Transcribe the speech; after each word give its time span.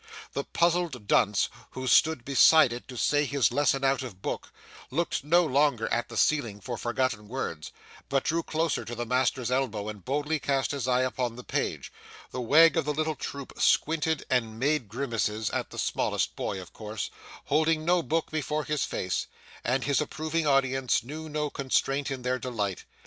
The 0.33 0.43
puzzled 0.45 1.05
dunce, 1.07 1.47
who 1.73 1.85
stood 1.85 2.25
beside 2.25 2.73
it 2.73 2.87
to 2.87 2.97
say 2.97 3.23
his 3.23 3.51
lesson 3.51 3.83
out 3.83 4.01
of 4.01 4.19
book, 4.19 4.51
looked 4.89 5.23
no 5.23 5.45
longer 5.45 5.87
at 5.93 6.09
the 6.09 6.17
ceiling 6.17 6.59
for 6.59 6.75
forgotten 6.75 7.27
words, 7.27 7.71
but 8.09 8.23
drew 8.23 8.41
closer 8.41 8.83
to 8.83 8.95
the 8.95 9.05
master's 9.05 9.51
elbow 9.51 9.89
and 9.89 10.03
boldly 10.03 10.39
cast 10.39 10.71
his 10.71 10.87
eye 10.87 11.01
upon 11.03 11.35
the 11.35 11.43
page; 11.43 11.93
the 12.31 12.41
wag 12.41 12.77
of 12.77 12.85
the 12.85 12.95
little 12.95 13.13
troop 13.13 13.53
squinted 13.61 14.25
and 14.27 14.57
made 14.57 14.87
grimaces 14.89 15.51
(at 15.51 15.69
the 15.69 15.77
smallest 15.77 16.35
boy 16.35 16.59
of 16.59 16.73
course), 16.73 17.11
holding 17.45 17.85
no 17.85 18.01
book 18.01 18.31
before 18.31 18.63
his 18.63 18.83
face, 18.83 19.27
and 19.63 19.83
his 19.83 20.01
approving 20.01 20.47
audience 20.47 21.03
knew 21.03 21.29
no 21.29 21.51
constraint 21.51 22.09
in 22.09 22.23
their 22.23 22.39
delight. 22.39 22.85